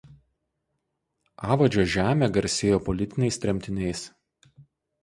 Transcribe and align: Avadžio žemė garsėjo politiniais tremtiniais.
Avadžio 1.55 1.85
žemė 1.97 2.31
garsėjo 2.39 2.81
politiniais 2.89 3.41
tremtiniais. 3.47 4.05